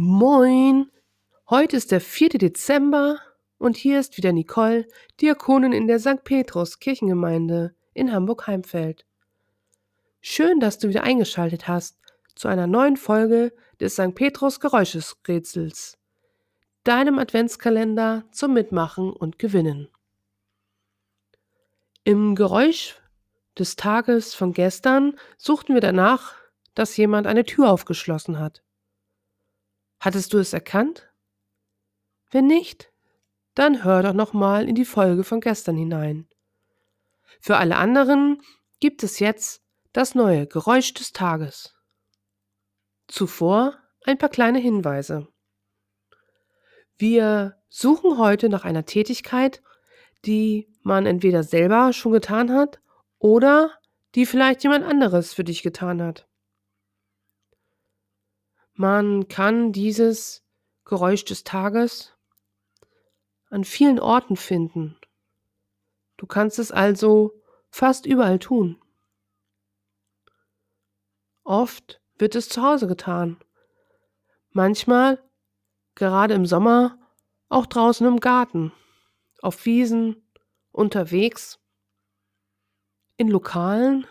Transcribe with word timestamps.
Moin! 0.00 0.92
Heute 1.50 1.76
ist 1.76 1.90
der 1.90 2.00
4. 2.00 2.28
Dezember 2.28 3.18
und 3.58 3.76
hier 3.76 3.98
ist 3.98 4.16
wieder 4.16 4.30
Nicole, 4.30 4.86
Diakonin 5.20 5.72
in 5.72 5.88
der 5.88 5.98
St. 5.98 6.22
Petrus 6.22 6.78
Kirchengemeinde 6.78 7.74
in 7.94 8.12
Hamburg-Heimfeld. 8.12 9.04
Schön, 10.20 10.60
dass 10.60 10.78
du 10.78 10.88
wieder 10.88 11.02
eingeschaltet 11.02 11.66
hast 11.66 11.98
zu 12.36 12.46
einer 12.46 12.68
neuen 12.68 12.96
Folge 12.96 13.52
des 13.80 13.94
St. 13.94 14.14
Petrus 14.14 14.60
Geräuschesrätsels, 14.60 15.98
deinem 16.84 17.18
Adventskalender 17.18 18.22
zum 18.30 18.54
Mitmachen 18.54 19.12
und 19.12 19.40
Gewinnen. 19.40 19.88
Im 22.04 22.36
Geräusch 22.36 23.02
des 23.58 23.74
Tages 23.74 24.32
von 24.32 24.52
gestern 24.52 25.18
suchten 25.38 25.74
wir 25.74 25.80
danach, 25.80 26.36
dass 26.76 26.96
jemand 26.96 27.26
eine 27.26 27.44
Tür 27.44 27.72
aufgeschlossen 27.72 28.38
hat. 28.38 28.62
Hattest 30.00 30.32
du 30.32 30.38
es 30.38 30.52
erkannt? 30.52 31.10
Wenn 32.30 32.46
nicht, 32.46 32.92
dann 33.54 33.82
hör 33.82 34.02
doch 34.02 34.12
noch 34.12 34.32
mal 34.32 34.68
in 34.68 34.74
die 34.74 34.84
Folge 34.84 35.24
von 35.24 35.40
gestern 35.40 35.76
hinein. 35.76 36.28
Für 37.40 37.56
alle 37.56 37.76
anderen 37.76 38.40
gibt 38.80 39.02
es 39.02 39.18
jetzt 39.18 39.62
das 39.92 40.14
neue 40.14 40.46
Geräusch 40.46 40.94
des 40.94 41.12
Tages. 41.12 41.74
Zuvor 43.08 43.76
ein 44.04 44.18
paar 44.18 44.28
kleine 44.28 44.58
Hinweise. 44.58 45.26
Wir 46.96 47.56
suchen 47.68 48.18
heute 48.18 48.48
nach 48.48 48.64
einer 48.64 48.84
Tätigkeit, 48.84 49.62
die 50.24 50.68
man 50.82 51.06
entweder 51.06 51.42
selber 51.42 51.92
schon 51.92 52.12
getan 52.12 52.52
hat 52.52 52.80
oder 53.18 53.72
die 54.14 54.26
vielleicht 54.26 54.62
jemand 54.62 54.84
anderes 54.84 55.32
für 55.32 55.44
dich 55.44 55.62
getan 55.62 56.02
hat. 56.02 56.27
Man 58.80 59.26
kann 59.26 59.72
dieses 59.72 60.44
Geräusch 60.84 61.24
des 61.24 61.42
Tages 61.42 62.14
an 63.50 63.64
vielen 63.64 63.98
Orten 63.98 64.36
finden. 64.36 64.96
Du 66.16 66.26
kannst 66.26 66.60
es 66.60 66.70
also 66.70 67.42
fast 67.70 68.06
überall 68.06 68.38
tun. 68.38 68.80
Oft 71.42 72.00
wird 72.18 72.36
es 72.36 72.48
zu 72.48 72.62
Hause 72.62 72.86
getan. 72.86 73.42
Manchmal, 74.50 75.20
gerade 75.96 76.34
im 76.34 76.46
Sommer, 76.46 77.00
auch 77.48 77.66
draußen 77.66 78.06
im 78.06 78.20
Garten, 78.20 78.70
auf 79.42 79.64
Wiesen, 79.66 80.22
unterwegs, 80.70 81.58
in 83.16 83.26
Lokalen, 83.26 84.06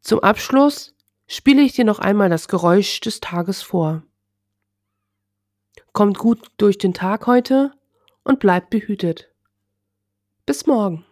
Zum 0.00 0.20
Abschluss 0.20 0.94
spiele 1.32 1.62
ich 1.62 1.72
dir 1.72 1.84
noch 1.84 1.98
einmal 1.98 2.28
das 2.28 2.46
Geräusch 2.46 3.00
des 3.00 3.20
Tages 3.20 3.62
vor. 3.62 4.02
Kommt 5.92 6.18
gut 6.18 6.50
durch 6.58 6.76
den 6.78 6.92
Tag 6.92 7.26
heute 7.26 7.72
und 8.22 8.38
bleibt 8.38 8.70
behütet. 8.70 9.30
Bis 10.44 10.66
morgen. 10.66 11.06